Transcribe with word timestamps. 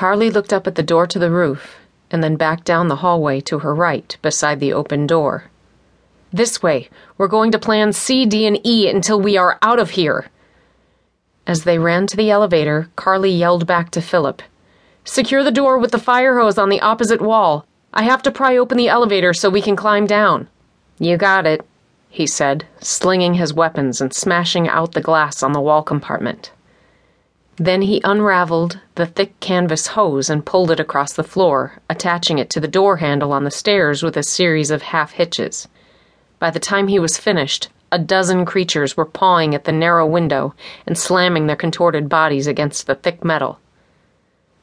Carlie 0.00 0.30
looked 0.30 0.54
up 0.54 0.66
at 0.66 0.76
the 0.76 0.82
door 0.82 1.06
to 1.06 1.18
the 1.18 1.30
roof 1.30 1.76
and 2.10 2.24
then 2.24 2.36
back 2.36 2.64
down 2.64 2.88
the 2.88 3.02
hallway 3.04 3.38
to 3.42 3.58
her 3.58 3.74
right 3.74 4.16
beside 4.22 4.58
the 4.58 4.72
open 4.72 5.06
door. 5.06 5.50
This 6.32 6.62
way. 6.62 6.88
We're 7.18 7.28
going 7.28 7.52
to 7.52 7.58
plan 7.58 7.92
C, 7.92 8.24
D, 8.24 8.46
and 8.46 8.66
E 8.66 8.88
until 8.88 9.20
we 9.20 9.36
are 9.36 9.58
out 9.60 9.78
of 9.78 9.90
here. 9.90 10.30
As 11.46 11.64
they 11.64 11.78
ran 11.78 12.06
to 12.06 12.16
the 12.16 12.30
elevator, 12.30 12.88
Carlie 12.96 13.30
yelled 13.30 13.66
back 13.66 13.90
to 13.90 14.00
Philip 14.00 14.40
Secure 15.04 15.44
the 15.44 15.50
door 15.50 15.76
with 15.76 15.90
the 15.90 15.98
fire 15.98 16.38
hose 16.40 16.56
on 16.56 16.70
the 16.70 16.80
opposite 16.80 17.20
wall. 17.20 17.66
I 17.92 18.04
have 18.04 18.22
to 18.22 18.30
pry 18.30 18.56
open 18.56 18.78
the 18.78 18.88
elevator 18.88 19.34
so 19.34 19.50
we 19.50 19.60
can 19.60 19.76
climb 19.76 20.06
down. 20.06 20.48
You 20.98 21.18
got 21.18 21.46
it, 21.46 21.60
he 22.08 22.26
said, 22.26 22.64
slinging 22.80 23.34
his 23.34 23.52
weapons 23.52 24.00
and 24.00 24.14
smashing 24.14 24.66
out 24.66 24.92
the 24.92 25.02
glass 25.02 25.42
on 25.42 25.52
the 25.52 25.60
wall 25.60 25.82
compartment. 25.82 26.52
Then 27.62 27.82
he 27.82 28.00
unraveled 28.04 28.80
the 28.94 29.04
thick 29.04 29.38
canvas 29.40 29.88
hose 29.88 30.30
and 30.30 30.46
pulled 30.46 30.70
it 30.70 30.80
across 30.80 31.12
the 31.12 31.22
floor, 31.22 31.74
attaching 31.90 32.38
it 32.38 32.48
to 32.50 32.60
the 32.60 32.66
door 32.66 32.96
handle 32.96 33.34
on 33.34 33.44
the 33.44 33.50
stairs 33.50 34.02
with 34.02 34.16
a 34.16 34.22
series 34.22 34.70
of 34.70 34.80
half 34.80 35.12
hitches. 35.12 35.68
By 36.38 36.48
the 36.48 36.58
time 36.58 36.88
he 36.88 36.98
was 36.98 37.18
finished, 37.18 37.68
a 37.92 37.98
dozen 37.98 38.46
creatures 38.46 38.96
were 38.96 39.04
pawing 39.04 39.54
at 39.54 39.64
the 39.64 39.72
narrow 39.72 40.06
window 40.06 40.54
and 40.86 40.96
slamming 40.96 41.48
their 41.48 41.54
contorted 41.54 42.08
bodies 42.08 42.46
against 42.46 42.86
the 42.86 42.94
thick 42.94 43.22
metal. 43.22 43.58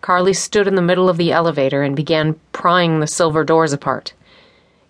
Carlie 0.01 0.33
stood 0.33 0.67
in 0.67 0.73
the 0.73 0.81
middle 0.81 1.07
of 1.07 1.17
the 1.17 1.31
elevator 1.31 1.83
and 1.83 1.95
began 1.95 2.39
prying 2.51 2.99
the 2.99 3.05
silver 3.05 3.43
doors 3.43 3.73
apart. 3.73 4.13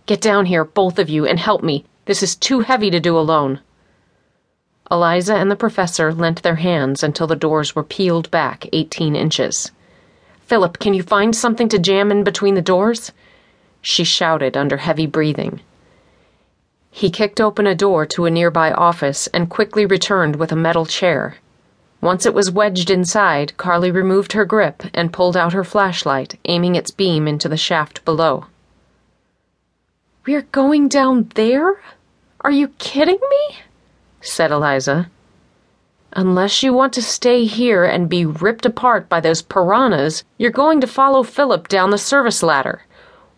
Get 0.06 0.22
down 0.22 0.46
here, 0.46 0.64
both 0.64 0.98
of 0.98 1.10
you, 1.10 1.26
and 1.26 1.40
help 1.40 1.62
me. 1.62 1.84
This 2.06 2.24
is 2.24 2.38
too 2.38 2.62
heavy 2.62 2.90
to 2.90 3.02
do 3.02 3.20
alone. 3.20 3.60
Eliza 4.90 5.36
and 5.36 5.52
the 5.52 5.56
professor 5.56 6.14
lent 6.14 6.44
their 6.44 6.56
hands 6.56 7.04
until 7.04 7.28
the 7.28 7.36
doors 7.36 7.76
were 7.76 7.84
peeled 7.84 8.32
back 8.32 8.68
18 8.72 9.16
inches. 9.16 9.72
Philip, 10.46 10.80
can 10.80 10.94
you 10.94 11.04
find 11.04 11.36
something 11.36 11.68
to 11.70 11.80
jam 11.80 12.10
in 12.10 12.24
between 12.24 12.56
the 12.56 12.62
doors? 12.62 13.12
She 13.82 14.04
shouted 14.04 14.56
under 14.56 14.78
heavy 14.78 15.06
breathing. 15.06 15.60
He 16.90 17.10
kicked 17.10 17.42
open 17.42 17.68
a 17.68 17.76
door 17.76 18.06
to 18.08 18.26
a 18.26 18.32
nearby 18.32 18.72
office 18.72 19.28
and 19.28 19.50
quickly 19.50 19.86
returned 19.86 20.38
with 20.38 20.52
a 20.52 20.56
metal 20.56 20.86
chair. 20.86 21.36
Once 22.00 22.26
it 22.26 22.34
was 22.34 22.50
wedged 22.50 22.90
inside, 22.90 23.58
Carlie 23.58 23.92
removed 23.92 24.34
her 24.34 24.46
grip 24.46 24.84
and 24.94 25.12
pulled 25.12 25.36
out 25.36 25.54
her 25.54 25.64
flashlight, 25.64 26.40
aiming 26.46 26.76
its 26.76 26.92
beam 26.92 27.28
into 27.28 27.50
the 27.50 27.58
shaft 27.58 28.06
below. 28.06 28.46
We're 30.26 30.48
going 30.52 30.88
down 30.88 31.30
there? 31.36 31.82
Are 32.42 32.52
you 32.52 32.70
kidding 32.80 33.20
me? 33.30 33.58
Said 34.28 34.52
Eliza. 34.52 35.10
Unless 36.12 36.62
you 36.62 36.74
want 36.74 36.92
to 36.94 37.02
stay 37.02 37.46
here 37.46 37.86
and 37.86 38.10
be 38.10 38.26
ripped 38.26 38.66
apart 38.66 39.08
by 39.08 39.22
those 39.22 39.42
piranhas, 39.42 40.26
you're 40.38 40.52
going 40.52 40.82
to 40.82 40.88
follow 40.88 41.24
Philip 41.24 41.70
down 41.70 41.92
the 41.92 41.98
service 41.98 42.44
ladder. 42.44 42.82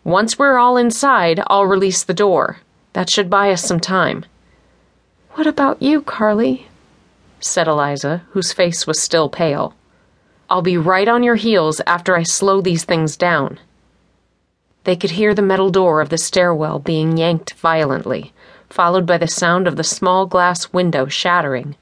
Once 0.02 0.36
we're 0.36 0.58
all 0.58 0.76
inside, 0.76 1.40
I'll 1.46 1.66
release 1.66 2.02
the 2.02 2.12
door. 2.12 2.58
That 2.92 3.08
should 3.08 3.30
buy 3.30 3.52
us 3.52 3.62
some 3.62 3.78
time. 3.78 4.24
What 5.34 5.46
about 5.46 5.80
you, 5.80 6.02
Carlie? 6.02 6.66
said 7.38 7.68
Eliza, 7.68 8.22
whose 8.30 8.52
face 8.52 8.84
was 8.84 9.00
still 9.00 9.28
pale. 9.28 9.74
I'll 10.50 10.60
be 10.60 10.76
right 10.76 11.06
on 11.06 11.22
your 11.22 11.36
heels 11.36 11.80
after 11.86 12.16
I 12.16 12.24
slow 12.24 12.60
these 12.60 12.82
things 12.82 13.16
down. 13.16 13.60
They 14.82 14.96
could 14.96 15.12
hear 15.12 15.34
the 15.34 15.42
metal 15.42 15.70
door 15.70 16.00
of 16.00 16.08
the 16.08 16.18
stairwell 16.18 16.80
being 16.80 17.16
yanked 17.16 17.54
violently, 17.54 18.32
followed 18.70 19.04
by 19.04 19.18
the 19.18 19.28
sound 19.28 19.66
of 19.66 19.76
the 19.76 19.84
small 19.84 20.26
glass 20.26 20.72
window 20.72 21.06
shattering. 21.06 21.76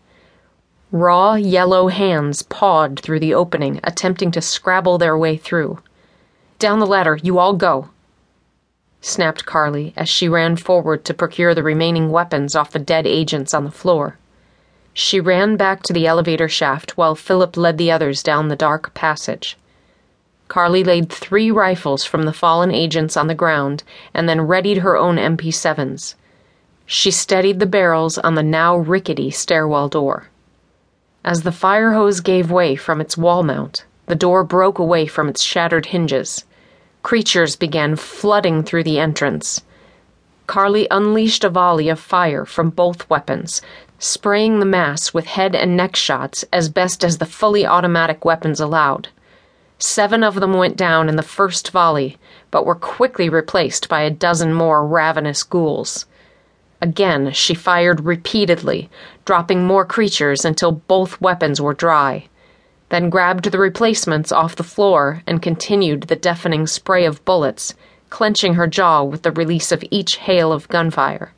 Raw, 0.91 1.35
yellow 1.35 1.89
hands 1.89 2.43
pawed 2.43 2.99
through 2.99 3.21
the 3.21 3.35
opening, 3.35 3.79
attempting 3.85 4.31
to 4.33 4.41
scrabble 4.41 4.99
their 4.99 5.17
way 5.17 5.37
through. 5.37 5.81
Down 6.59 6.79
the 6.81 6.87
ladder, 6.87 7.19
you 7.23 7.39
all 7.39 7.53
go, 7.53 7.91
snapped 9.01 9.47
Carlie 9.47 9.93
as 9.97 10.09
she 10.09 10.29
ran 10.29 10.57
forward 10.57 11.05
to 11.05 11.15
procure 11.15 11.55
the 11.55 11.63
remaining 11.63 12.11
weapons 12.11 12.57
off 12.57 12.73
the 12.73 12.79
dead 12.79 13.07
agents 13.07 13.55
on 13.55 13.65
the 13.65 13.71
floor. 13.71 14.19
She 14.93 15.21
ran 15.21 15.57
back 15.57 15.83
to 15.85 15.93
the 15.93 16.07
elevator 16.07 16.49
shaft 16.49 16.97
while 16.97 17.15
Philip 17.15 17.57
led 17.57 17.79
the 17.79 17.91
others 17.91 18.23
down 18.23 18.49
the 18.49 18.57
dark 18.57 18.95
passage. 18.95 19.57
Carlie 20.49 20.83
laid 20.83 21.13
three 21.13 21.51
rifles 21.51 22.05
from 22.05 22.25
the 22.25 22.33
fallen 22.33 22.73
agents 22.73 23.17
on 23.17 23.27
the 23.27 23.35
ground 23.35 23.85
and 24.15 24.29
then 24.29 24.49
readied 24.49 24.79
her 24.79 24.97
own 24.97 25.17
MP7s. 25.17 26.15
She 26.91 27.11
steadied 27.11 27.61
the 27.61 27.67
barrels 27.67 28.17
on 28.17 28.35
the 28.35 28.43
now 28.43 28.75
rickety 28.75 29.31
stairwell 29.31 29.91
door. 29.91 30.29
As 31.23 31.43
the 31.43 31.53
fire 31.53 31.93
hose 31.93 32.21
gave 32.21 32.51
way 32.51 32.77
from 32.77 32.99
its 32.99 33.15
wall 33.15 33.43
mount, 33.43 33.85
the 34.07 34.15
door 34.15 34.43
broke 34.43 34.79
away 34.79 35.05
from 35.05 35.29
its 35.29 35.43
shattered 35.43 35.85
hinges. 35.85 36.47
Creatures 37.03 37.57
began 37.57 37.95
flooding 37.95 38.63
through 38.63 38.85
the 38.85 38.99
entrance. 38.99 39.61
Carlie 40.47 40.89
unleashed 40.91 41.45
a 41.45 41.51
volley 41.51 41.91
of 41.91 42.01
fire 42.01 42.47
from 42.47 42.71
both 42.71 43.11
weapons, 43.11 43.61
spraying 43.99 44.59
the 44.59 44.65
mass 44.65 45.13
with 45.13 45.27
head 45.27 45.55
and 45.55 45.77
neck 45.77 45.95
shots 45.95 46.43
as 46.55 46.71
best 46.71 47.05
as 47.05 47.19
the 47.19 47.27
fully 47.27 47.67
automatic 47.67 48.25
weapons 48.25 48.61
allowed. 48.61 49.09
Seven 49.79 50.25
of 50.25 50.37
them 50.37 50.55
went 50.55 50.79
down 50.79 51.11
in 51.11 51.17
the 51.17 51.23
first 51.23 51.71
volley, 51.71 52.17
but 52.51 52.65
were 52.65 52.75
quickly 52.75 53.29
replaced 53.29 53.91
by 53.91 54.01
a 54.01 54.11
dozen 54.11 54.55
more 54.55 54.87
ravenous 54.87 55.43
ghouls. 55.43 56.07
Again, 56.81 57.33
she 57.33 57.55
fired 57.55 58.05
repeatedly, 58.05 58.89
dropping 59.25 59.67
more 59.67 59.85
creatures 59.85 60.45
until 60.45 60.73
both 60.73 61.21
weapons 61.21 61.61
were 61.61 61.75
dry, 61.75 62.29
then 62.91 63.11
grabbed 63.11 63.51
the 63.51 63.59
replacements 63.59 64.31
off 64.31 64.55
the 64.55 64.63
floor 64.63 65.23
and 65.27 65.43
continued 65.43 66.03
the 66.05 66.17
deafening 66.17 66.69
spray 66.69 67.05
of 67.05 67.25
bullets, 67.25 67.75
clenching 68.11 68.55
her 68.55 68.69
jaw 68.69 69.03
with 69.03 69.23
the 69.23 69.33
release 69.33 69.73
of 69.73 69.85
each 69.91 70.17
hail 70.19 70.53
of 70.53 70.69
gunfire. 70.69 71.33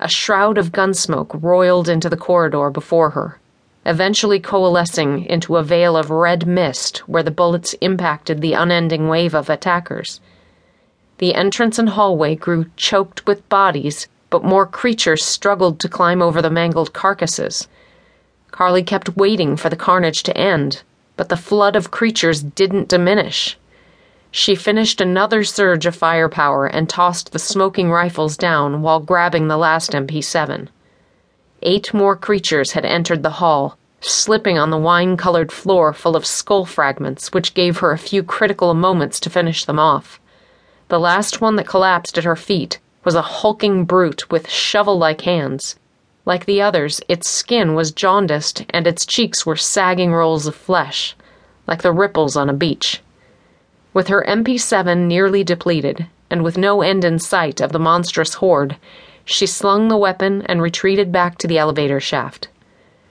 A 0.00 0.08
shroud 0.08 0.58
of 0.58 0.72
gunsmoke 0.72 1.40
roiled 1.40 1.88
into 1.88 2.10
the 2.10 2.16
corridor 2.16 2.68
before 2.68 3.10
her, 3.10 3.38
eventually 3.86 4.40
coalescing 4.40 5.24
into 5.26 5.56
a 5.56 5.62
veil 5.62 5.96
of 5.96 6.10
red 6.10 6.48
mist 6.48 6.98
where 7.08 7.22
the 7.22 7.30
bullets 7.30 7.74
impacted 7.80 8.40
the 8.40 8.54
unending 8.54 9.08
wave 9.08 9.34
of 9.34 9.48
attackers. 9.48 10.20
The 11.18 11.36
entrance 11.36 11.78
and 11.78 11.90
hallway 11.90 12.34
grew 12.34 12.66
choked 12.76 13.24
with 13.28 13.48
bodies 13.48 14.08
but 14.32 14.42
more 14.42 14.64
creatures 14.64 15.22
struggled 15.22 15.78
to 15.78 15.90
climb 15.90 16.22
over 16.22 16.40
the 16.40 16.48
mangled 16.48 16.94
carcasses. 16.94 17.68
Carlie 18.50 18.82
kept 18.82 19.14
waiting 19.14 19.58
for 19.58 19.68
the 19.68 19.76
carnage 19.76 20.22
to 20.22 20.34
end, 20.34 20.82
but 21.18 21.28
the 21.28 21.36
flood 21.36 21.76
of 21.76 21.90
creatures 21.90 22.42
didn't 22.42 22.88
diminish. 22.88 23.58
She 24.30 24.54
finished 24.54 25.02
another 25.02 25.44
surge 25.44 25.84
of 25.84 25.94
firepower 25.94 26.66
and 26.66 26.88
tossed 26.88 27.32
the 27.32 27.38
smoking 27.38 27.90
rifles 27.90 28.38
down 28.38 28.80
while 28.80 29.00
grabbing 29.00 29.48
the 29.48 29.58
last 29.58 29.90
MP7. 29.92 30.68
Eight 31.60 31.92
more 31.92 32.16
creatures 32.16 32.72
had 32.72 32.86
entered 32.86 33.22
the 33.22 33.38
hall, 33.42 33.76
slipping 34.00 34.58
on 34.58 34.70
the 34.70 34.78
wine 34.78 35.18
colored 35.18 35.52
floor 35.52 35.92
full 35.92 36.16
of 36.16 36.24
skull 36.24 36.64
fragments, 36.64 37.34
which 37.34 37.52
gave 37.52 37.80
her 37.80 37.92
a 37.92 37.98
few 37.98 38.22
critical 38.22 38.72
moments 38.72 39.20
to 39.20 39.28
finish 39.28 39.66
them 39.66 39.78
off. 39.78 40.18
The 40.88 40.98
last 40.98 41.42
one 41.42 41.56
that 41.56 41.68
collapsed 41.68 42.16
at 42.16 42.24
her 42.24 42.34
feet 42.34 42.78
was 43.04 43.14
a 43.14 43.22
hulking 43.22 43.84
brute 43.84 44.30
with 44.30 44.48
shovel 44.48 44.98
like 44.98 45.22
hands. 45.22 45.76
Like 46.24 46.44
the 46.44 46.62
others, 46.62 47.00
its 47.08 47.28
skin 47.28 47.74
was 47.74 47.90
jaundiced 47.90 48.64
and 48.70 48.86
its 48.86 49.04
cheeks 49.04 49.44
were 49.44 49.56
sagging 49.56 50.12
rolls 50.12 50.46
of 50.46 50.54
flesh, 50.54 51.16
like 51.66 51.82
the 51.82 51.92
ripples 51.92 52.36
on 52.36 52.48
a 52.48 52.54
beach. 52.54 53.02
With 53.92 54.08
her 54.08 54.24
MP7 54.26 55.06
nearly 55.06 55.42
depleted, 55.44 56.06
and 56.30 56.42
with 56.42 56.56
no 56.56 56.80
end 56.80 57.04
in 57.04 57.18
sight 57.18 57.60
of 57.60 57.72
the 57.72 57.78
monstrous 57.78 58.34
horde, 58.34 58.76
she 59.24 59.46
slung 59.46 59.88
the 59.88 59.96
weapon 59.96 60.42
and 60.46 60.62
retreated 60.62 61.12
back 61.12 61.38
to 61.38 61.46
the 61.46 61.58
elevator 61.58 62.00
shaft. 62.00 62.48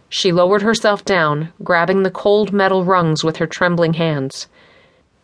She 0.09 0.31
lowered 0.31 0.61
herself 0.61 1.05
down, 1.05 1.53
grabbing 1.63 2.03
the 2.03 2.11
cold 2.11 2.51
metal 2.51 2.83
rungs 2.83 3.23
with 3.23 3.37
her 3.37 3.47
trembling 3.47 3.93
hands. 3.93 4.47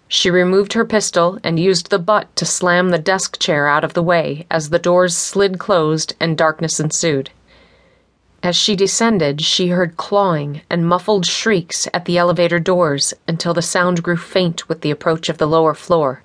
She 0.08 0.30
removed 0.32 0.74
her 0.74 0.86
pistol 0.86 1.38
and 1.44 1.60
used 1.60 1.90
the 1.90 2.00
butt 2.00 2.34
to 2.38 2.46
slam 2.46 2.90
the 2.90 2.98
desk 2.98 3.40
chair 3.40 3.68
out 3.68 3.84
of 3.84 3.94
the 3.94 4.04
way 4.04 4.46
as 4.50 4.70
the 4.70 4.80
doors 4.80 5.16
slid 5.16 5.60
closed 5.60 6.16
and 6.20 6.38
darkness 6.38 6.80
ensued. 6.80 7.30
As 8.42 8.56
she 8.56 8.76
descended, 8.76 9.42
she 9.42 9.70
heard 9.70 9.98
clawing 9.98 10.62
and 10.70 10.88
muffled 10.88 11.26
shrieks 11.26 11.88
at 11.94 12.06
the 12.06 12.18
elevator 12.18 12.60
doors 12.60 13.14
until 13.28 13.54
the 13.54 13.62
sound 13.62 14.04
grew 14.04 14.16
faint 14.16 14.70
with 14.70 14.82
the 14.82 14.92
approach 14.92 15.28
of 15.28 15.40
the 15.40 15.48
lower 15.48 15.74
floor. 15.74 16.22